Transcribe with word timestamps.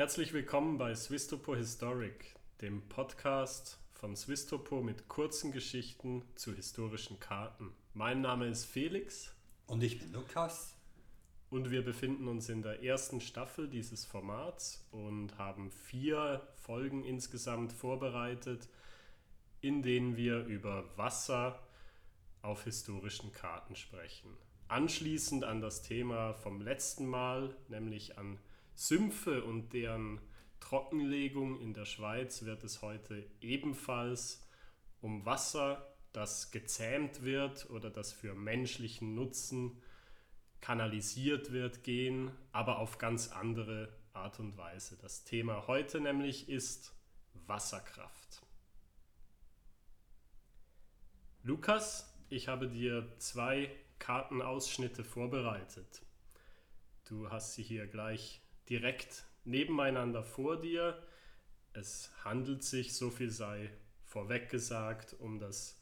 Herzlich 0.00 0.32
willkommen 0.32 0.78
bei 0.78 0.94
Swisstopo 0.94 1.54
Historic, 1.54 2.34
dem 2.62 2.80
Podcast 2.88 3.78
von 3.92 4.16
Swisstopo 4.16 4.80
mit 4.80 5.08
kurzen 5.08 5.52
Geschichten 5.52 6.24
zu 6.36 6.54
historischen 6.54 7.20
Karten. 7.20 7.74
Mein 7.92 8.22
Name 8.22 8.46
ist 8.46 8.64
Felix. 8.64 9.34
Und 9.66 9.82
ich 9.82 9.98
bin 9.98 10.10
Lukas. 10.14 10.74
Und 11.50 11.70
wir 11.70 11.84
befinden 11.84 12.28
uns 12.28 12.48
in 12.48 12.62
der 12.62 12.82
ersten 12.82 13.20
Staffel 13.20 13.68
dieses 13.68 14.06
Formats 14.06 14.88
und 14.90 15.36
haben 15.36 15.70
vier 15.70 16.48
Folgen 16.54 17.04
insgesamt 17.04 17.70
vorbereitet, 17.70 18.70
in 19.60 19.82
denen 19.82 20.16
wir 20.16 20.46
über 20.46 20.96
Wasser 20.96 21.62
auf 22.40 22.64
historischen 22.64 23.32
Karten 23.32 23.76
sprechen. 23.76 24.34
Anschließend 24.66 25.44
an 25.44 25.60
das 25.60 25.82
Thema 25.82 26.32
vom 26.32 26.62
letzten 26.62 27.06
Mal, 27.06 27.54
nämlich 27.68 28.16
an 28.16 28.38
Sümpfe 28.80 29.44
und 29.44 29.74
deren 29.74 30.22
Trockenlegung 30.58 31.60
in 31.60 31.74
der 31.74 31.84
Schweiz, 31.84 32.46
wird 32.46 32.64
es 32.64 32.80
heute 32.80 33.26
ebenfalls 33.42 34.48
um 35.02 35.26
Wasser, 35.26 35.86
das 36.14 36.50
gezähmt 36.50 37.22
wird 37.22 37.68
oder 37.68 37.90
das 37.90 38.10
für 38.10 38.34
menschlichen 38.34 39.14
Nutzen 39.14 39.82
kanalisiert 40.62 41.52
wird, 41.52 41.84
gehen, 41.84 42.30
aber 42.52 42.78
auf 42.78 42.96
ganz 42.96 43.28
andere 43.28 43.94
Art 44.14 44.40
und 44.40 44.56
Weise. 44.56 44.96
Das 44.96 45.24
Thema 45.24 45.66
heute 45.66 46.00
nämlich 46.00 46.48
ist 46.48 46.94
Wasserkraft. 47.34 48.40
Lukas, 51.42 52.18
ich 52.30 52.48
habe 52.48 52.66
dir 52.66 53.12
zwei 53.18 53.70
Kartenausschnitte 53.98 55.04
vorbereitet. 55.04 56.00
Du 57.04 57.30
hast 57.30 57.54
sie 57.54 57.62
hier 57.62 57.86
gleich 57.86 58.40
direkt 58.70 59.24
nebeneinander 59.44 60.22
vor 60.22 60.60
dir. 60.60 61.02
Es 61.72 62.10
handelt 62.24 62.62
sich, 62.62 62.94
so 62.94 63.10
viel 63.10 63.30
sei 63.30 63.70
vorweg 64.04 64.48
gesagt, 64.48 65.14
um 65.18 65.38
das 65.38 65.78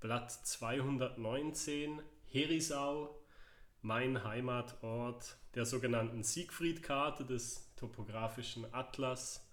Blatt 0.00 0.30
219 0.30 2.02
Herisau 2.26 3.20
mein 3.82 4.24
Heimatort 4.24 5.36
der 5.54 5.64
sogenannten 5.64 6.22
Siegfried-Karte 6.22 7.24
des 7.24 7.74
topografischen 7.76 8.72
Atlas 8.74 9.46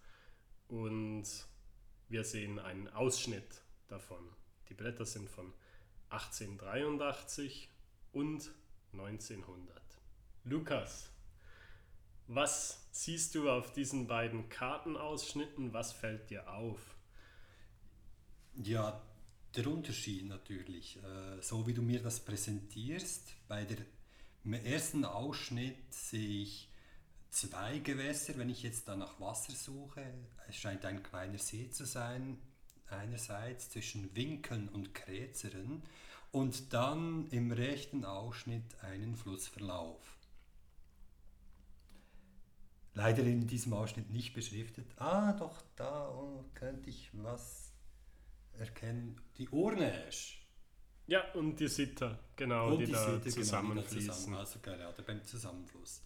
und 0.68 1.26
wir 2.10 2.24
sehen 2.24 2.60
einen 2.60 2.88
Ausschnitt 2.90 3.62
davon. 3.88 4.30
Die 4.70 4.74
Blätter 4.74 5.06
sind 5.06 5.30
von 5.30 5.54
1883 6.10 7.70
und 8.12 8.52
1900. 8.94 9.82
Lukas, 10.44 11.12
was 12.28 12.88
siehst 12.92 13.36
du 13.36 13.50
auf 13.50 13.72
diesen 13.74 14.08
beiden 14.08 14.50
Kartenausschnitten? 14.50 15.74
Was 15.74 15.94
fällt 15.94 16.30
dir 16.30 16.52
auf? 16.52 16.80
Ja, 18.56 19.02
der 19.56 19.68
Unterschied 19.68 20.28
natürlich. 20.28 20.98
Äh, 20.98 21.42
so 21.42 21.68
wie 21.68 21.74
du 21.74 21.82
mir 21.82 22.02
das 22.02 22.20
präsentierst, 22.20 23.34
bei 23.48 23.66
der 23.66 23.78
ersten 24.64 25.06
Ausschnitt 25.06 25.94
sehe 25.94 26.44
ich 26.44 26.70
zwei 27.30 27.80
Gewässer, 27.80 28.38
wenn 28.38 28.50
ich 28.50 28.64
jetzt 28.64 28.88
da 28.88 28.96
nach 28.96 29.20
Wasser 29.20 29.54
suche. 29.54 30.06
Es 30.48 30.56
scheint 30.58 30.86
ein 30.86 31.04
kleiner 31.04 31.38
See 31.38 31.70
zu 31.70 31.86
sein, 31.86 32.38
einerseits 32.90 33.70
zwischen 33.70 34.16
Winkeln 34.16 34.70
und 34.70 34.94
Kräzeren 34.94 35.84
und 36.32 36.74
dann 36.74 37.28
im 37.32 37.52
rechten 37.52 38.06
Ausschnitt 38.06 38.80
einen 38.82 39.16
Flussverlauf. 39.16 40.17
Leider 42.98 43.22
in 43.22 43.46
diesem 43.46 43.74
Ausschnitt 43.74 44.10
nicht 44.10 44.34
beschriftet. 44.34 44.88
Ah, 44.98 45.34
doch, 45.34 45.62
da 45.76 46.12
könnte 46.56 46.90
ich 46.90 47.12
was 47.14 47.72
erkennen. 48.58 49.22
Die 49.38 49.48
Urnesch. 49.50 50.44
Ja, 51.06 51.32
und 51.34 51.60
die 51.60 51.68
Sitter, 51.68 52.18
genau, 52.36 52.72
und 52.72 52.80
die, 52.80 52.86
die 52.88 52.94
da 52.94 53.06
Sitter, 53.06 53.30
zusammenfließen. 53.30 54.00
Genau, 54.00 54.14
zusammen, 54.14 54.36
also 54.38 54.60
gerade 54.60 55.04
beim 55.04 55.24
Zusammenfluss. 55.24 56.02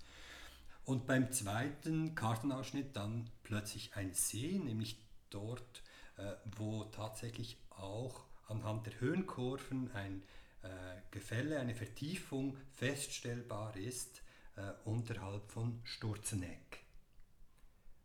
Und 0.83 1.07
beim 1.07 1.31
zweiten 1.31 2.13
Kartenausschnitt 2.13 2.93
dann 2.93 3.29
plötzlich 3.43 3.95
ein 3.95 4.13
See, 4.13 4.59
nämlich 4.59 4.97
dort, 5.29 5.83
äh, 6.17 6.33
wo 6.57 6.83
tatsächlich 6.83 7.57
auch 7.69 8.25
anhand 8.49 8.85
der 8.85 8.99
Höhenkurven 8.99 9.91
ein 9.93 10.23
äh, 10.61 10.67
Gefälle, 11.09 11.57
eine 11.61 11.73
Vertiefung 11.73 12.57
feststellbar 12.73 13.77
ist 13.77 14.21
äh, 14.55 14.71
unterhalb 14.85 15.49
von 15.51 15.79
Sturzeneck. 15.83 16.83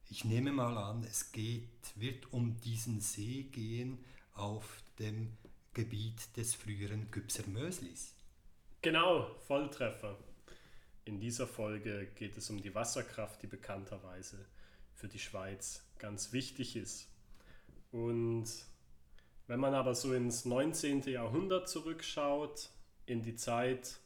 Ich 0.08 0.24
nehme 0.24 0.52
mal 0.52 0.78
an, 0.78 1.02
es 1.04 1.32
geht, 1.32 1.68
wird 1.96 2.32
um 2.32 2.60
diesen 2.60 3.00
See 3.00 3.44
gehen 3.44 3.98
auf 4.34 4.82
dem 4.98 5.36
Gebiet 5.74 6.36
des 6.36 6.54
früheren 6.54 7.10
Gübser 7.10 7.46
Möslis. 7.48 8.14
Genau, 8.82 9.28
Volltreffer. 9.46 10.16
In 11.04 11.18
dieser 11.18 11.46
Folge 11.46 12.06
geht 12.14 12.36
es 12.36 12.50
um 12.50 12.62
die 12.62 12.74
Wasserkraft, 12.74 13.42
die 13.42 13.46
bekannterweise 13.46 14.46
für 14.94 15.08
die 15.08 15.18
Schweiz 15.18 15.84
ganz 15.98 16.32
wichtig 16.32 16.76
ist. 16.76 17.08
Und 17.90 18.48
wenn 19.46 19.60
man 19.60 19.74
aber 19.74 19.94
so 19.94 20.12
ins 20.12 20.44
19. 20.44 21.02
Jahrhundert 21.02 21.68
zurückschaut, 21.68 22.70
in 23.06 23.22
die 23.22 23.36
Zeit, 23.36 23.98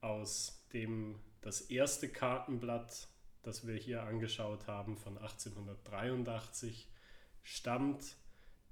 aus 0.00 0.64
dem 0.72 1.18
das 1.40 1.62
erste 1.62 2.08
Kartenblatt, 2.08 3.08
das 3.42 3.66
wir 3.66 3.74
hier 3.74 4.02
angeschaut 4.02 4.66
haben, 4.66 4.96
von 4.96 5.16
1883 5.16 6.88
stammt, 7.42 8.16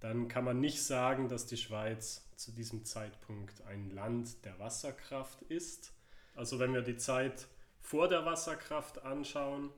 dann 0.00 0.28
kann 0.28 0.44
man 0.44 0.60
nicht 0.60 0.82
sagen, 0.82 1.28
dass 1.28 1.46
die 1.46 1.56
Schweiz 1.56 2.28
zu 2.36 2.52
diesem 2.52 2.84
Zeitpunkt 2.84 3.62
ein 3.62 3.90
Land 3.90 4.44
der 4.44 4.58
Wasserkraft 4.58 5.42
ist. 5.42 5.92
Also 6.34 6.58
wenn 6.58 6.72
wir 6.72 6.82
die 6.82 6.96
Zeit 6.96 7.48
vor 7.80 8.08
der 8.08 8.24
Wasserkraft 8.24 9.02
anschauen 9.02 9.70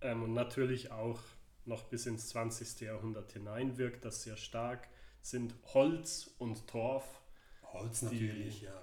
ähm, 0.00 0.22
und 0.22 0.32
natürlich 0.32 0.90
auch 0.90 1.20
noch 1.64 1.84
bis 1.84 2.06
ins 2.06 2.28
20. 2.28 2.80
Jahrhundert 2.80 3.32
hinein 3.32 3.76
wirkt 3.76 4.04
das 4.04 4.22
sehr 4.22 4.36
stark, 4.36 4.88
sind 5.20 5.54
Holz 5.74 6.30
und 6.38 6.66
Torf. 6.66 7.20
Holz 7.62 8.02
natürlich, 8.02 8.60
die, 8.60 8.64
ja. 8.64 8.82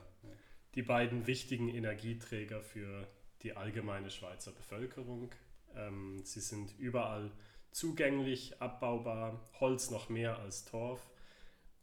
Die 0.75 0.83
beiden 0.83 1.25
wichtigen 1.25 1.69
Energieträger 1.69 2.61
für 2.61 3.07
die 3.45 3.56
allgemeine 3.56 4.09
Schweizer 4.09 4.51
Bevölkerung. 4.51 5.31
Ähm, 5.75 6.19
sie 6.25 6.41
sind 6.41 6.78
überall 6.79 7.31
zugänglich, 7.72 8.59
abbaubar, 8.59 9.39
Holz 9.59 9.91
noch 9.91 10.09
mehr 10.09 10.39
als 10.39 10.66
Torf. 10.66 11.00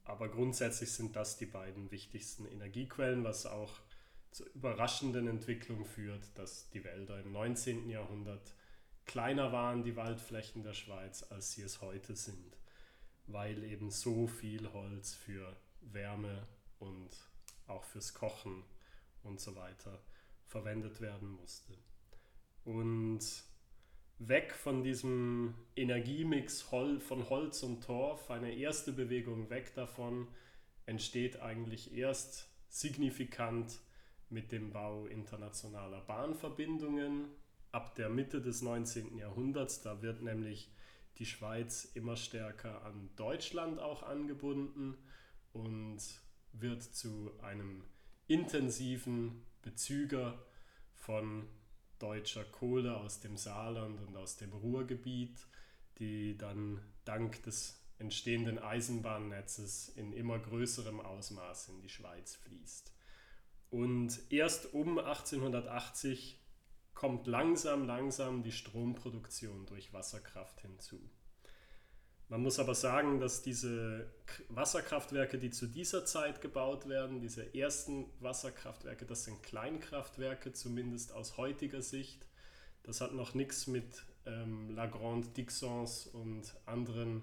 Aber 0.05 0.29
grundsätzlich 0.29 0.91
sind 0.91 1.15
das 1.15 1.37
die 1.37 1.47
beiden 1.47 1.93
wichtigsten 1.93 2.47
Energiequellen, 2.47 3.23
was 3.23 3.47
auch 3.47 3.79
zur 4.33 4.47
überraschenden 4.55 5.29
Entwicklung 5.29 5.85
führt, 5.85 6.37
dass 6.37 6.69
die 6.71 6.83
Wälder 6.83 7.21
im 7.21 7.31
19. 7.31 7.89
Jahrhundert 7.89 8.55
kleiner 9.05 9.53
waren, 9.53 9.85
die 9.85 9.95
Waldflächen 9.95 10.65
der 10.65 10.75
Schweiz, 10.75 11.23
als 11.31 11.53
sie 11.53 11.63
es 11.63 11.81
heute 11.81 12.17
sind, 12.17 12.57
weil 13.27 13.63
eben 13.63 13.91
so 13.91 14.27
viel 14.27 14.73
Holz 14.73 15.15
für 15.15 15.55
Wärme 15.81 16.49
und 16.81 17.11
auch 17.69 17.85
fürs 17.85 18.15
Kochen 18.15 18.65
und 19.23 19.39
so 19.41 19.55
weiter 19.55 20.03
verwendet 20.53 21.01
werden 21.01 21.31
musste. 21.31 21.73
Und 22.65 23.21
weg 24.19 24.53
von 24.53 24.85
diesem 24.85 25.55
Energiemix 25.75 26.63
von 26.63 27.29
Holz 27.29 27.63
und 27.63 27.83
Torf, 27.83 28.31
eine 28.31 28.55
erste 28.55 28.93
Bewegung 28.93 29.51
weg 29.51 29.75
davon, 29.75 30.29
entsteht 30.87 31.41
eigentlich 31.41 31.95
erst 31.95 32.49
signifikant 32.69 33.81
mit 34.29 34.53
dem 34.53 34.71
Bau 34.71 35.07
internationaler 35.07 36.03
Bahnverbindungen 36.03 37.29
ab 37.73 37.95
der 37.95 38.09
Mitte 38.09 38.41
des 38.41 38.63
19. 38.63 39.17
Jahrhunderts. 39.17 39.83
Da 39.83 40.03
wird 40.03 40.23
nämlich 40.23 40.71
die 41.19 41.27
Schweiz 41.27 41.85
immer 41.95 42.17
stärker 42.17 42.85
an 42.85 43.11
Deutschland 43.17 43.79
auch 43.79 44.03
angebunden 44.03 44.97
und 45.53 46.01
wird 46.53 46.83
zu 46.83 47.33
einem 47.43 47.85
intensiven 48.27 49.43
Bezüger 49.63 50.45
von 50.95 51.49
deutscher 51.99 52.45
Kohle 52.45 52.97
aus 52.97 53.21
dem 53.21 53.37
Saarland 53.37 54.01
und 54.01 54.17
aus 54.17 54.37
dem 54.37 54.53
Ruhrgebiet, 54.53 55.47
die 55.99 56.37
dann 56.37 56.81
dank 57.05 57.43
des 57.45 57.81
entstehenden 57.99 58.59
Eisenbahnnetzes 58.59 59.89
in 59.91 60.13
immer 60.13 60.39
größerem 60.39 61.01
Ausmaß 61.01 61.69
in 61.69 61.81
die 61.81 61.89
Schweiz 61.89 62.35
fließt. 62.35 62.93
Und 63.71 64.21
erst 64.31 64.75
um 64.75 64.99
1880 64.99 66.41
kommt 66.95 67.27
langsam, 67.27 67.87
langsam 67.87 68.43
die 68.43 68.53
Stromproduktion 68.53 69.67
durch 69.67 69.93
Wasserkraft 69.93 70.61
hinzu. 70.61 71.01
Man 72.33 72.41
muss 72.41 72.59
aber 72.59 72.75
sagen, 72.75 73.21
dass 73.21 73.43
diese 73.43 74.11
Wasserkraftwerke, 74.49 75.37
die 75.37 75.51
zu 75.51 75.67
dieser 75.67 76.07
Zeit 76.07 76.41
gebaut 76.41 76.89
werden, 76.89 77.21
diese 77.21 77.55
ersten 77.55 78.07
Wasserkraftwerke, 78.21 79.05
das 79.05 79.25
sind 79.25 79.43
Kleinkraftwerke, 79.43 80.55
zumindest 80.55 81.13
aus 81.13 81.37
heutiger 81.37 81.83
Sicht. 81.83 82.27
Das 82.85 83.03
hat 83.03 83.13
noch 83.13 83.35
nichts 83.35 83.67
mit 83.67 84.07
ähm, 84.25 84.75
La 84.75 84.87
Grande 84.87 85.29
Dixons 85.29 86.07
und 86.07 86.55
anderen 86.65 87.23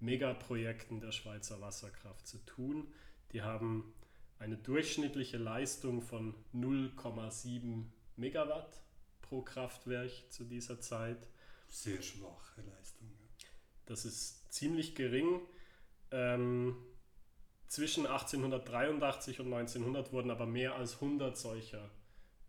Megaprojekten 0.00 1.00
der 1.00 1.12
Schweizer 1.12 1.58
Wasserkraft 1.62 2.26
zu 2.26 2.36
tun. 2.44 2.92
Die 3.32 3.40
haben 3.40 3.94
eine 4.38 4.58
durchschnittliche 4.58 5.38
Leistung 5.38 6.02
von 6.02 6.34
0,7 6.54 7.84
Megawatt 8.16 8.82
pro 9.22 9.40
Kraftwerk 9.40 10.10
zu 10.28 10.44
dieser 10.44 10.78
Zeit. 10.78 11.26
Sehr 11.70 12.02
schwache 12.02 12.60
Leistung. 12.60 13.08
Das 13.86 14.04
ist 14.04 14.41
ziemlich 14.52 14.94
gering. 14.94 15.40
Ähm, 16.10 16.76
zwischen 17.66 18.06
1883 18.06 19.40
und 19.40 19.46
1900 19.52 20.12
wurden 20.12 20.30
aber 20.30 20.46
mehr 20.46 20.76
als 20.76 20.94
100 20.94 21.36
solcher 21.36 21.90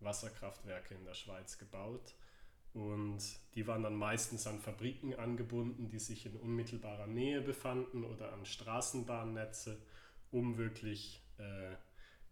Wasserkraftwerke 0.00 0.94
in 0.94 1.04
der 1.04 1.14
Schweiz 1.14 1.58
gebaut. 1.58 2.14
Und 2.74 3.20
die 3.54 3.66
waren 3.66 3.84
dann 3.84 3.94
meistens 3.94 4.46
an 4.46 4.60
Fabriken 4.60 5.14
angebunden, 5.14 5.88
die 5.88 5.98
sich 5.98 6.26
in 6.26 6.36
unmittelbarer 6.36 7.06
Nähe 7.06 7.40
befanden 7.40 8.04
oder 8.04 8.32
an 8.32 8.44
Straßenbahnnetze, 8.44 9.80
um 10.30 10.58
wirklich 10.58 11.22
äh, 11.38 11.76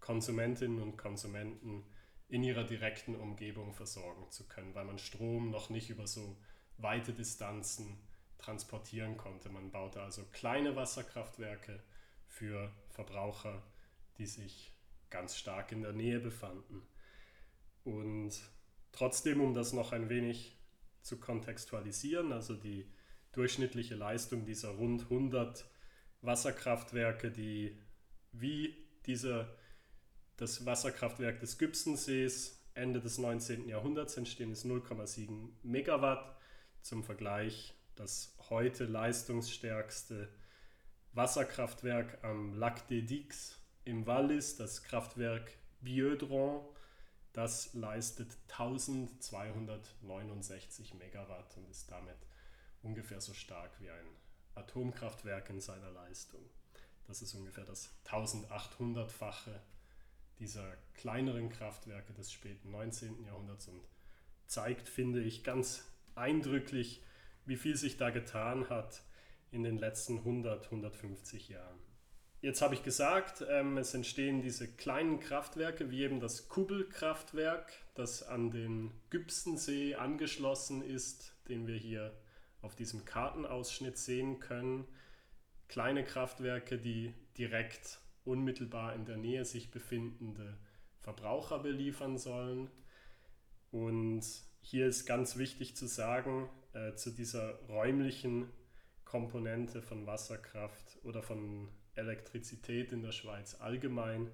Konsumentinnen 0.00 0.82
und 0.82 0.98
Konsumenten 0.98 1.84
in 2.28 2.42
ihrer 2.42 2.64
direkten 2.64 3.14
Umgebung 3.14 3.72
versorgen 3.72 4.30
zu 4.30 4.48
können, 4.48 4.74
weil 4.74 4.84
man 4.84 4.98
Strom 4.98 5.50
noch 5.50 5.70
nicht 5.70 5.90
über 5.90 6.06
so 6.06 6.36
weite 6.76 7.12
Distanzen 7.12 7.98
transportieren 8.42 9.16
konnte. 9.16 9.48
Man 9.48 9.70
baute 9.70 10.02
also 10.02 10.24
kleine 10.32 10.76
Wasserkraftwerke 10.76 11.82
für 12.26 12.70
Verbraucher, 12.90 13.62
die 14.18 14.26
sich 14.26 14.72
ganz 15.10 15.36
stark 15.36 15.72
in 15.72 15.82
der 15.82 15.92
Nähe 15.92 16.20
befanden. 16.20 16.82
Und 17.84 18.32
trotzdem, 18.92 19.40
um 19.40 19.54
das 19.54 19.72
noch 19.72 19.92
ein 19.92 20.08
wenig 20.08 20.56
zu 21.02 21.18
kontextualisieren, 21.18 22.32
also 22.32 22.54
die 22.54 22.90
durchschnittliche 23.32 23.94
Leistung 23.94 24.44
dieser 24.44 24.70
rund 24.70 25.02
100 25.02 25.64
Wasserkraftwerke, 26.20 27.30
die 27.30 27.78
wie 28.32 28.76
dieser, 29.06 29.54
das 30.36 30.64
Wasserkraftwerk 30.64 31.40
des 31.40 31.58
Gübsensees 31.58 32.62
Ende 32.74 33.00
des 33.00 33.18
19. 33.18 33.68
Jahrhunderts 33.68 34.16
entstehen, 34.16 34.52
ist 34.52 34.64
0,7 34.64 35.50
Megawatt. 35.62 36.36
Zum 36.80 37.04
Vergleich 37.04 37.74
das 37.96 38.34
heute 38.50 38.84
leistungsstärkste 38.84 40.28
Wasserkraftwerk 41.12 42.22
am 42.24 42.54
Lac 42.54 42.86
des 42.88 43.06
Dix 43.06 43.58
im 43.84 44.06
Wallis, 44.06 44.56
das 44.56 44.82
Kraftwerk 44.82 45.52
Biedron, 45.80 46.60
das 47.32 47.72
leistet 47.74 48.36
1269 48.48 50.94
Megawatt 50.94 51.56
und 51.56 51.70
ist 51.70 51.88
damit 51.90 52.16
ungefähr 52.82 53.20
so 53.20 53.34
stark 53.34 53.72
wie 53.80 53.90
ein 53.90 54.06
Atomkraftwerk 54.54 55.50
in 55.50 55.60
seiner 55.60 55.90
Leistung. 55.90 56.48
Das 57.06 57.22
ist 57.22 57.34
ungefähr 57.34 57.64
das 57.64 57.90
1800-fache 58.06 59.60
dieser 60.38 60.76
kleineren 60.94 61.50
Kraftwerke 61.50 62.12
des 62.12 62.32
späten 62.32 62.70
19. 62.70 63.24
Jahrhunderts 63.24 63.66
und 63.68 63.82
zeigt, 64.46 64.88
finde 64.88 65.22
ich, 65.22 65.44
ganz 65.44 65.84
eindrücklich, 66.14 67.02
wie 67.46 67.56
viel 67.56 67.76
sich 67.76 67.96
da 67.96 68.10
getan 68.10 68.68
hat 68.68 69.02
in 69.50 69.62
den 69.62 69.78
letzten 69.78 70.18
100, 70.18 70.66
150 70.66 71.48
Jahren. 71.48 71.78
Jetzt 72.40 72.60
habe 72.60 72.74
ich 72.74 72.82
gesagt, 72.82 73.44
ähm, 73.48 73.78
es 73.78 73.94
entstehen 73.94 74.42
diese 74.42 74.66
kleinen 74.66 75.20
Kraftwerke, 75.20 75.92
wie 75.92 76.02
eben 76.02 76.18
das 76.18 76.48
Kubbelkraftwerk, 76.48 77.72
das 77.94 78.24
an 78.24 78.50
den 78.50 78.90
Gübsensee 79.10 79.94
angeschlossen 79.94 80.82
ist, 80.82 81.36
den 81.48 81.68
wir 81.68 81.76
hier 81.76 82.12
auf 82.60 82.74
diesem 82.74 83.04
Kartenausschnitt 83.04 83.96
sehen 83.96 84.40
können. 84.40 84.88
Kleine 85.68 86.04
Kraftwerke, 86.04 86.78
die 86.78 87.14
direkt 87.38 88.00
unmittelbar 88.24 88.94
in 88.94 89.04
der 89.04 89.18
Nähe 89.18 89.44
sich 89.44 89.70
befindende 89.70 90.58
Verbraucher 90.98 91.60
beliefern 91.60 92.18
sollen. 92.18 92.70
Und 93.70 94.24
hier 94.62 94.86
ist 94.86 95.06
ganz 95.06 95.36
wichtig 95.36 95.76
zu 95.76 95.86
sagen, 95.86 96.48
äh, 96.72 96.94
zu 96.94 97.10
dieser 97.10 97.54
räumlichen 97.68 98.48
Komponente 99.04 99.82
von 99.82 100.06
Wasserkraft 100.06 100.98
oder 101.02 101.22
von 101.22 101.68
Elektrizität 101.94 102.92
in 102.92 103.02
der 103.02 103.12
Schweiz 103.12 103.56
allgemein 103.60 104.30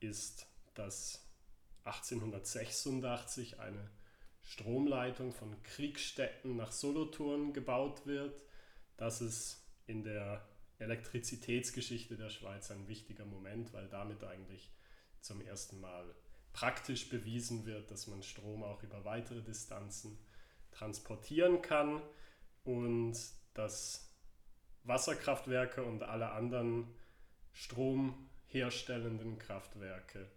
ist, 0.00 0.46
dass 0.74 1.26
1886 1.84 3.58
eine 3.60 3.90
Stromleitung 4.42 5.32
von 5.32 5.62
Kriegstätten 5.62 6.56
nach 6.56 6.72
Solothurn 6.72 7.52
gebaut 7.52 8.06
wird. 8.06 8.38
Das 8.96 9.20
ist 9.20 9.64
in 9.86 10.02
der 10.02 10.46
Elektrizitätsgeschichte 10.78 12.16
der 12.16 12.28
Schweiz 12.28 12.70
ein 12.70 12.88
wichtiger 12.88 13.24
Moment, 13.24 13.72
weil 13.72 13.88
damit 13.88 14.24
eigentlich 14.24 14.70
zum 15.20 15.40
ersten 15.40 15.80
Mal 15.80 16.14
praktisch 16.52 17.08
bewiesen 17.08 17.66
wird, 17.66 17.90
dass 17.90 18.06
man 18.06 18.22
Strom 18.22 18.62
auch 18.62 18.82
über 18.82 19.04
weitere 19.04 19.42
Distanzen 19.42 20.18
transportieren 20.70 21.62
kann 21.62 22.02
und 22.64 23.16
dass 23.54 24.10
Wasserkraftwerke 24.84 25.84
und 25.84 26.02
alle 26.02 26.32
anderen 26.32 26.86
stromherstellenden 27.52 29.38
Kraftwerke 29.38 30.30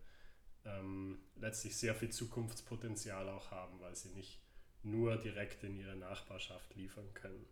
ähm, 0.66 1.20
letztlich 1.36 1.78
sehr 1.78 1.96
viel 1.96 2.10
Zukunftspotenzial 2.10 3.30
auch 3.30 3.52
haben, 3.52 3.80
weil 3.80 3.96
sie 3.96 4.10
nicht 4.10 4.42
nur 4.84 5.18
direkt 5.18 5.64
in 5.64 5.76
ihre 5.76 5.96
Nachbarschaft 5.96 6.76
liefern 6.76 7.12
können. 7.14 7.46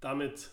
Damit 0.00 0.50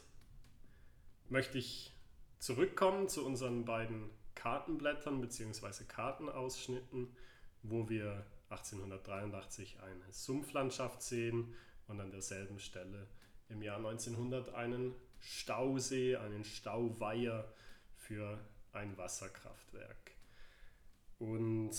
möchte 1.30 1.58
ich 1.58 1.92
zurückkommen 2.40 3.10
zu 3.10 3.26
unseren 3.26 3.66
beiden 3.66 4.10
Kartenblättern 4.36 5.22
bzw. 5.22 5.86
Kartenausschnitten, 5.88 7.16
wo 7.64 7.90
wir 7.90 8.26
1883 8.50 9.80
eine 9.82 10.12
Sumpflandschaft 10.12 11.02
sehen 11.02 11.56
und 11.88 12.00
an 12.00 12.12
derselben 12.12 12.60
Stelle 12.60 13.08
im 13.50 13.62
Jahr 13.62 13.78
1900 13.78 14.54
einen 14.54 14.94
Stausee, 15.20 16.18
einen 16.18 16.44
Stauweiher 16.44 17.52
für 17.96 18.40
ein 18.74 18.98
Wasserkraftwerk. 18.98 20.12
Und 21.18 21.74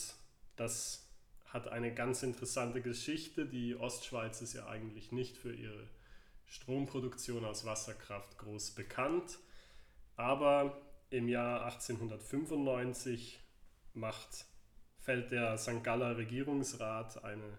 das 0.56 1.06
hat 1.46 1.68
eine 1.68 1.94
ganz 1.94 2.22
interessante 2.22 2.82
Geschichte. 2.82 3.46
Die 3.46 3.76
Ostschweiz 3.76 4.40
ist 4.42 4.54
ja 4.54 4.66
eigentlich 4.66 5.12
nicht 5.12 5.36
für 5.36 5.54
ihre 5.54 5.88
Stromproduktion 6.46 7.44
aus 7.44 7.64
Wasserkraft 7.64 8.38
groß 8.38 8.72
bekannt. 8.72 9.38
Aber 10.16 10.80
im 11.10 11.28
Jahr 11.28 11.64
1895 11.64 13.40
macht, 13.94 14.46
fällt 14.98 15.30
der 15.30 15.56
St. 15.56 15.82
Galler 15.82 16.16
Regierungsrat 16.16 17.24
eine 17.24 17.58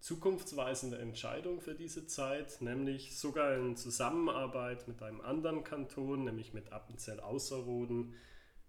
zukunftsweisende 0.00 0.98
Entscheidung 0.98 1.60
für 1.60 1.74
diese 1.74 2.06
Zeit, 2.06 2.60
nämlich 2.60 3.18
sogar 3.18 3.56
in 3.56 3.76
Zusammenarbeit 3.76 4.86
mit 4.86 5.02
einem 5.02 5.20
anderen 5.22 5.64
Kanton, 5.64 6.24
nämlich 6.24 6.52
mit 6.52 6.72
Appenzell 6.72 7.20
Ausserrhoden, 7.20 8.14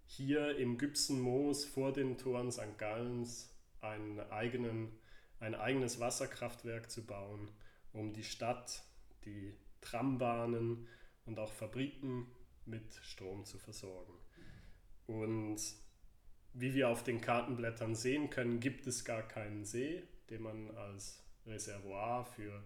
hier 0.06 0.56
im 0.56 0.78
Gübsenmoos 0.78 1.64
vor 1.64 1.92
den 1.92 2.16
Toren 2.16 2.52
St. 2.52 2.78
Gallens 2.78 3.54
einen 3.80 4.20
eigenen, 4.30 4.98
ein 5.40 5.54
eigenes 5.54 6.00
Wasserkraftwerk 6.00 6.90
zu 6.90 7.04
bauen, 7.04 7.50
um 7.92 8.12
die 8.12 8.24
Stadt, 8.24 8.84
die 9.24 9.52
Trambahnen 9.80 10.86
und 11.26 11.38
auch 11.38 11.52
Fabriken 11.52 12.28
mit 12.66 12.94
Strom 13.02 13.44
zu 13.44 13.58
versorgen. 13.58 14.14
Und 15.06 15.60
wie 16.52 16.74
wir 16.74 16.88
auf 16.88 17.02
den 17.02 17.20
Kartenblättern 17.20 17.94
sehen 17.94 18.30
können, 18.30 18.60
gibt 18.60 18.86
es 18.86 19.04
gar 19.04 19.22
keinen 19.22 19.64
See, 19.64 20.02
den 20.30 20.42
man 20.42 20.70
als 20.76 21.22
Reservoir 21.46 22.24
für, 22.24 22.64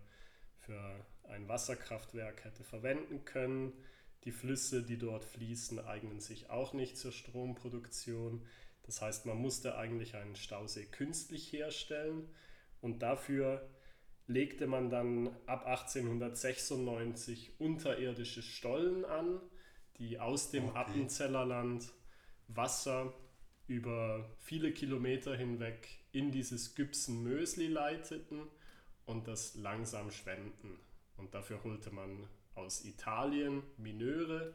für 0.58 1.06
ein 1.24 1.48
Wasserkraftwerk 1.48 2.44
hätte 2.44 2.64
verwenden 2.64 3.24
können. 3.24 3.72
Die 4.24 4.32
Flüsse, 4.32 4.82
die 4.82 4.98
dort 4.98 5.24
fließen, 5.24 5.78
eignen 5.80 6.20
sich 6.20 6.50
auch 6.50 6.72
nicht 6.72 6.96
zur 6.96 7.12
Stromproduktion. 7.12 8.46
Das 8.84 9.00
heißt, 9.02 9.26
man 9.26 9.38
musste 9.38 9.76
eigentlich 9.76 10.14
einen 10.14 10.36
Stausee 10.36 10.86
künstlich 10.86 11.52
herstellen 11.52 12.28
und 12.80 13.02
dafür 13.02 13.68
legte 14.26 14.66
man 14.66 14.90
dann 14.90 15.28
ab 15.46 15.66
1896 15.66 17.52
unterirdische 17.58 18.42
Stollen 18.42 19.04
an, 19.04 19.40
die 20.00 20.18
aus 20.18 20.50
dem 20.50 20.70
okay. 20.70 20.78
Appenzellerland 20.78 21.92
Wasser 22.48 23.12
über 23.68 24.28
viele 24.40 24.72
Kilometer 24.72 25.36
hinweg 25.36 25.88
in 26.10 26.32
dieses 26.32 26.74
Gypsen-Mösli 26.74 27.68
leiteten 27.68 28.48
und 29.06 29.28
das 29.28 29.54
langsam 29.54 30.10
schwemmen. 30.10 30.52
Und 31.16 31.34
dafür 31.34 31.62
holte 31.62 31.92
man 31.92 32.26
aus 32.54 32.84
Italien 32.84 33.62
Mineure, 33.76 34.54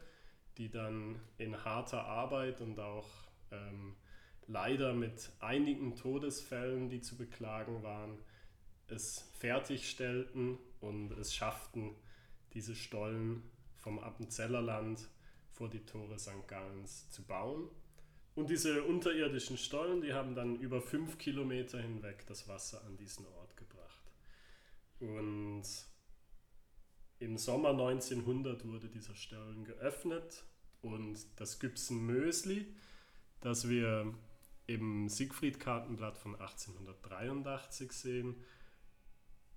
die 0.58 0.70
dann 0.70 1.20
in 1.38 1.64
harter 1.64 2.04
Arbeit 2.04 2.60
und 2.60 2.80
auch 2.80 3.08
ähm, 3.52 3.96
leider 4.48 4.94
mit 4.94 5.32
einigen 5.40 5.96
Todesfällen, 5.96 6.90
die 6.90 7.02
zu 7.02 7.16
beklagen 7.16 7.84
waren, 7.84 8.18
es 8.88 9.30
fertigstellten 9.40 10.58
und 10.82 11.12
es 11.12 11.34
schafften, 11.34 11.96
diese 12.54 12.76
Stollen 12.76 13.44
vom 13.78 14.00
Appenzellerland 14.00 15.08
vor 15.56 15.70
die 15.70 15.86
Tore 15.86 16.20
St. 16.20 16.48
Gallens 16.48 17.10
zu 17.10 17.24
bauen. 17.24 17.70
Und 18.36 18.50
diese 18.50 18.84
unterirdischen 18.84 19.58
Stollen, 19.58 20.02
die 20.02 20.14
haben 20.14 20.36
dann 20.36 20.58
über 20.58 20.82
fünf 20.82 21.18
Kilometer 21.18 21.80
hinweg 21.80 22.26
das 22.28 22.48
Wasser 22.50 22.84
an 22.86 22.98
diesen 22.98 23.26
Ort 23.26 23.56
gebracht. 23.56 24.12
Und 25.00 25.64
im 27.20 27.38
Sommer 27.38 27.70
1900 27.70 28.66
wurde 28.66 28.90
dieser 28.90 29.16
Stollen 29.16 29.64
geöffnet 29.64 30.44
und 30.82 31.18
das 31.38 31.60
Gübsen 31.60 32.06
Mösli, 32.06 32.68
das 33.40 33.70
wir 33.70 34.14
im 34.68 35.08
Siegfried-Kartenblatt 35.08 36.18
von 36.18 36.36
1883 36.36 37.92
sehen, 37.94 38.36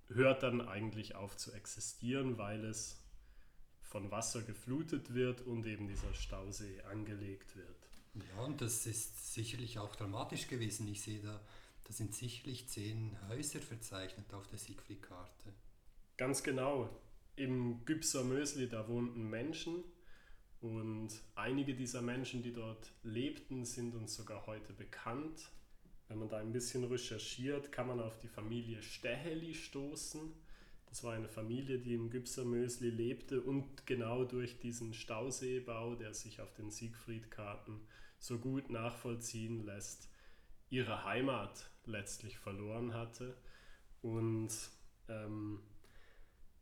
hört 0.08 0.44
dann 0.44 0.60
eigentlich 0.60 1.16
auf 1.16 1.36
zu 1.36 1.52
existieren, 1.52 2.38
weil 2.38 2.64
es 2.64 3.02
von 3.88 4.11
Wasser 4.11 4.42
geflutet 4.42 5.14
wird 5.14 5.40
und 5.42 5.66
eben 5.66 5.88
dieser 5.88 6.12
Stausee 6.14 6.80
angelegt 6.83 7.57
wird. 7.57 7.76
Ja, 8.14 8.45
und 8.45 8.61
das 8.61 8.87
ist 8.87 9.35
sicherlich 9.35 9.78
auch 9.78 9.95
dramatisch 9.95 10.47
gewesen. 10.49 10.87
Ich 10.88 11.02
sehe 11.02 11.21
da, 11.21 11.40
da 11.85 11.92
sind 11.92 12.14
sicherlich 12.14 12.68
zehn 12.68 13.16
Häuser 13.28 13.61
verzeichnet 13.61 14.33
auf 14.35 14.47
der 14.47 14.59
Siegfried-Karte. 14.59 15.52
Ganz 16.16 16.42
genau. 16.42 16.90
Im 17.37 17.85
Gübser 17.85 18.25
Mösli, 18.25 18.68
da 18.68 18.88
wohnten 18.88 19.30
Menschen 19.30 19.85
und 20.61 21.11
einige 21.37 21.75
dieser 21.75 22.02
Menschen, 22.02 22.42
die 22.42 22.52
dort 22.52 22.90
lebten, 23.04 23.64
sind 23.64 23.95
uns 23.95 24.16
sogar 24.16 24.47
heute 24.47 24.73
bekannt. 24.73 25.50
Wenn 26.09 26.18
man 26.18 26.28
da 26.28 26.38
ein 26.38 26.52
bisschen 26.52 26.85
recherchiert, 26.85 27.71
kann 27.71 27.87
man 27.87 28.00
auf 28.00 28.18
die 28.18 28.28
Familie 28.28 28.83
Steheli 28.83 29.54
stoßen. 29.54 30.33
Das 30.88 31.04
war 31.04 31.12
eine 31.12 31.28
Familie, 31.28 31.78
die 31.78 31.95
im 31.95 32.11
Gübsermösli 32.11 32.88
lebte 32.88 33.42
und 33.42 33.87
genau 33.87 34.25
durch 34.25 34.59
diesen 34.59 34.95
Stauseebau, 34.95 35.95
der 35.95 36.14
sich 36.14 36.40
auf 36.40 36.54
den 36.54 36.71
Siegfriedkarten 36.71 37.80
so 38.18 38.38
gut 38.38 38.71
nachvollziehen 38.71 39.64
lässt, 39.64 40.09
ihre 40.71 41.04
Heimat 41.04 41.71
letztlich 41.85 42.38
verloren 42.38 42.95
hatte. 42.95 43.37
Und 44.00 44.50
ähm, 45.09 45.61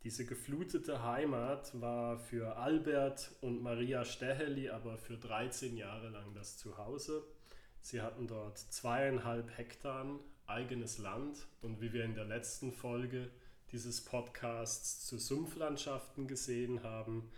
diese 0.02 0.24
geflutete 0.24 1.02
Heimat 1.02 1.80
war 1.80 2.18
für 2.18 2.56
Albert 2.56 3.34
und 3.40 3.62
Maria 3.62 4.04
Steheli 4.04 4.70
aber 4.70 4.98
für 4.98 5.16
13 5.16 5.76
Jahre 5.76 6.10
lang 6.10 6.34
das 6.34 6.58
Zuhause. 6.58 7.24
Sie 7.80 8.00
hatten 8.00 8.26
dort 8.26 8.58
zweieinhalb 8.58 9.56
Hektar 9.56 10.18
eigenes 10.46 10.98
Land 10.98 11.46
und 11.60 11.80
wie 11.80 11.92
wir 11.92 12.04
in 12.04 12.14
der 12.14 12.24
letzten 12.24 12.72
Folge 12.72 13.30
dieses 13.72 14.04
Podcasts 14.04 15.06
zu 15.06 15.18
Sumpflandschaften 15.18 16.28
gesehen 16.28 16.82
haben, 16.82 17.30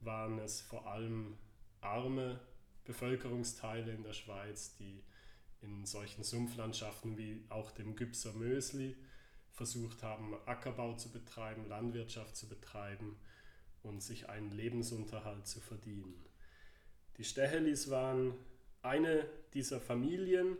waren 0.00 0.38
es 0.38 0.60
vor 0.60 0.86
allem 0.86 1.36
arme 1.80 2.40
Bevölkerungsteile 2.84 3.92
in 3.92 4.02
der 4.02 4.14
Schweiz, 4.14 4.74
die 4.76 5.02
in 5.60 5.84
solchen 5.84 6.24
Sumpflandschaften 6.24 7.18
wie 7.18 7.44
auch 7.48 7.70
dem 7.70 7.96
Gübser 7.96 8.32
Mösli 8.32 8.96
versucht 9.50 10.02
haben, 10.02 10.36
Ackerbau 10.46 10.94
zu 10.94 11.10
betreiben, 11.10 11.68
Landwirtschaft 11.68 12.36
zu 12.36 12.48
betreiben 12.48 13.18
und 13.82 14.02
sich 14.02 14.28
einen 14.28 14.52
Lebensunterhalt 14.52 15.46
zu 15.46 15.60
verdienen. 15.60 16.24
Die 17.16 17.24
Stehelis 17.24 17.90
waren 17.90 18.34
eine 18.82 19.28
dieser 19.54 19.80
Familien 19.80 20.56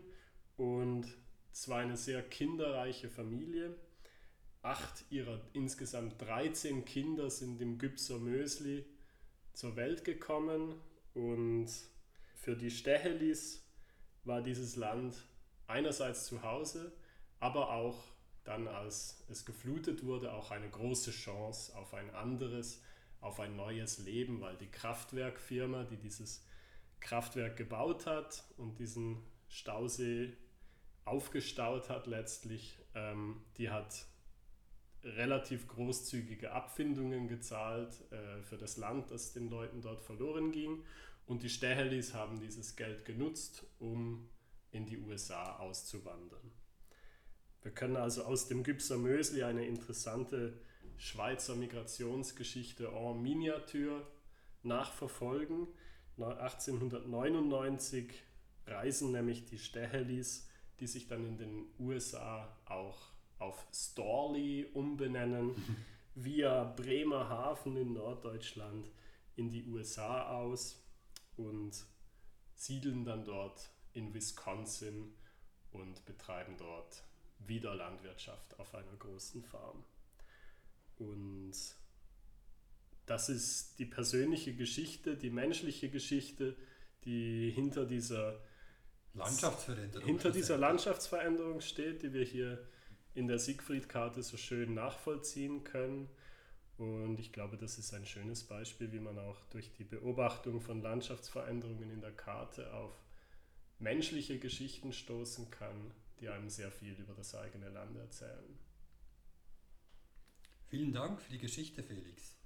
und 0.57 1.07
es 1.53 1.69
war 1.69 1.79
eine 1.79 1.97
sehr 1.97 2.23
kinderreiche 2.23 3.09
Familie. 3.09 3.75
Acht 4.63 5.05
ihrer 5.11 5.41
insgesamt 5.53 6.21
13 6.21 6.85
Kinder 6.85 7.31
sind 7.31 7.61
im 7.61 7.79
Gübser 7.79 8.19
Mösli 8.19 8.85
zur 9.53 9.77
Welt 9.77 10.05
gekommen 10.05 10.75
und 11.15 11.69
für 12.35 12.57
die 12.57 12.71
Stehelis 12.71 13.65
war 14.25 14.43
dieses 14.43 14.77
Land 14.77 15.15
einerseits 15.67 16.27
zu 16.27 16.43
Hause, 16.43 16.93
aber 17.41 17.73
auch 17.73 18.03
dann, 18.45 18.67
als 18.67 19.25
es 19.29 19.45
geflutet 19.45 20.05
wurde, 20.05 20.33
auch 20.33 20.51
eine 20.51 20.69
große 20.69 21.11
Chance 21.11 21.77
auf 21.77 21.95
ein 21.95 22.11
anderes, 22.15 22.83
auf 23.21 23.41
ein 23.41 23.57
neues 23.57 23.99
Leben, 23.99 24.41
weil 24.41 24.57
die 24.57 24.71
Kraftwerkfirma, 24.71 25.85
die 25.85 25.99
dieses 25.99 26.45
Kraftwerk 27.01 27.57
gebaut 27.57 28.07
hat 28.07 28.45
und 28.57 28.79
diesen 28.79 29.23
Stausee 29.49 30.37
aufgestaut 31.05 31.89
hat 31.91 32.07
letztlich, 32.07 32.79
ähm, 32.95 33.43
die 33.57 33.71
hat 33.71 34.07
relativ 35.05 35.69
großzügige 35.69 36.53
Abfindungen 36.53 37.29
gezahlt 37.29 38.01
äh, 38.11 38.43
für 38.43 38.57
das 38.57 38.77
Land, 38.77 39.11
das 39.11 39.33
den 39.33 39.49
Leuten 39.49 39.81
dort 39.81 40.03
verloren 40.03 40.53
ging. 40.53 40.85
Und 41.27 41.43
die 41.43 41.51
Stähelis 41.51 42.15
haben 42.15 42.41
dieses 42.41 42.77
Geld 42.77 43.05
genutzt, 43.05 43.67
um 43.79 44.29
in 44.71 44.87
die 44.87 44.99
USA 44.99 45.57
auszuwandern. 45.57 46.53
Wir 47.63 47.73
können 47.73 47.97
also 47.97 48.25
aus 48.25 48.49
dem 48.49 48.63
Gübser 48.63 48.97
Mösli 48.97 49.43
eine 49.43 49.67
interessante 49.67 50.61
Schweizer 50.97 51.55
Migrationsgeschichte 51.55 52.89
en 52.89 53.23
Miniatur 53.23 54.07
nachverfolgen. 54.63 55.69
1899 56.17 58.13
reisen 58.67 59.13
nämlich 59.13 59.45
die 59.45 59.59
Stähelis, 59.59 60.49
die 60.81 60.87
sich 60.87 61.07
dann 61.07 61.25
in 61.27 61.39
den 61.39 61.67
USA 61.79 62.57
auch 62.65 63.13
auf 63.39 63.67
Storley 63.73 64.67
umbenennen, 64.73 65.55
via 66.15 66.65
Bremerhaven 66.65 67.77
in 67.77 67.93
Norddeutschland 67.93 68.91
in 69.37 69.51
die 69.51 69.65
USA 69.67 70.31
aus 70.31 70.83
und 71.37 71.87
siedeln 72.55 73.05
dann 73.05 73.25
dort 73.25 73.71
in 73.93 74.13
Wisconsin 74.13 75.15
und 75.71 76.05
betreiben 76.07 76.57
dort 76.59 77.05
wieder 77.39 77.75
Landwirtschaft 77.75 78.59
auf 78.59 78.75
einer 78.75 78.97
großen 78.99 79.45
Farm. 79.45 79.85
Und 80.97 81.55
das 83.07 83.29
ist 83.29 83.79
die 83.79 83.87
persönliche 83.87 84.55
Geschichte, 84.55 85.17
die 85.17 85.31
menschliche 85.31 85.89
Geschichte, 85.89 86.57
die 87.05 87.51
hinter 87.51 87.87
dieser 87.87 88.41
Landschaftsveränderung, 89.15 90.07
hinter 90.07 90.31
dieser 90.31 90.59
Landschaftsveränderung 90.59 91.61
steht, 91.61 92.03
die 92.03 92.13
wir 92.13 92.25
hier 92.25 92.69
in 93.19 93.29
der 93.29 93.39
Siegfried-Karte 93.39 94.23
so 94.23 94.37
schön 94.37 94.75
nachvollziehen 94.75 95.65
können. 95.65 96.09
Und 96.79 97.19
ich 97.19 97.33
glaube, 97.33 97.57
das 97.57 97.77
ist 97.77 97.93
ein 97.93 98.07
schönes 98.07 98.45
Beispiel, 98.45 98.93
wie 98.93 99.01
man 99.01 99.19
auch 99.19 99.45
durch 99.47 99.73
die 99.73 99.85
Beobachtung 99.85 100.61
von 100.61 100.81
Landschaftsveränderungen 100.81 101.91
in 101.91 102.01
der 102.01 102.13
Karte 102.13 102.73
auf 102.73 102.95
menschliche 103.81 104.39
Geschichten 104.39 104.93
stoßen 104.93 105.51
kann, 105.51 105.93
die 106.21 106.29
einem 106.29 106.49
sehr 106.49 106.71
viel 106.71 106.95
über 106.95 107.15
das 107.15 107.35
eigene 107.35 107.69
Land 107.69 107.97
erzählen. 107.97 108.59
Vielen 110.69 110.93
Dank 110.93 111.21
für 111.21 111.33
die 111.33 111.39
Geschichte, 111.39 111.83
Felix. 111.83 112.37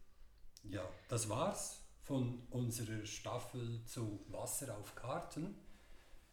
Ja, 0.63 0.89
das 1.09 1.29
war's 1.29 1.83
von 2.01 2.47
unserer 2.51 3.05
Staffel 3.05 3.85
zu 3.85 4.25
Wasser 4.29 4.77
auf 4.79 4.95
Karten. 4.95 5.55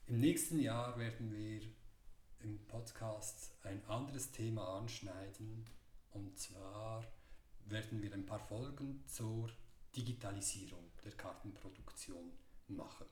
Im 0.08 0.20
nächsten 0.20 0.60
Jahr 0.60 0.98
werden 0.98 1.32
wir 1.32 1.62
im 2.42 2.60
Podcast 2.68 3.54
ein 3.64 3.84
anderes 3.88 4.32
Thema 4.32 4.78
anschneiden. 4.78 5.66
Und 6.12 6.38
zwar 6.38 7.06
werden 7.66 8.02
wir 8.02 8.14
ein 8.14 8.26
paar 8.26 8.40
Folgen 8.40 9.04
zur 9.06 9.50
Digitalisierung 9.96 10.92
der 11.04 11.12
Kartenproduktion 11.14 12.32
machen. 12.68 13.06